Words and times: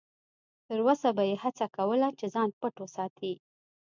تر 0.67 0.79
وسه 0.87 1.09
به 1.17 1.23
یې 1.29 1.35
هڅه 1.43 1.65
کوله 1.75 2.07
چې 2.19 2.25
ځان 2.33 2.49
پټ 2.59 2.73
وساتي. 2.83 3.33